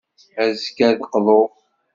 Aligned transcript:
Azekka, 0.43 0.83
ad 0.89 0.93
d-qḍuɣ. 0.97 1.47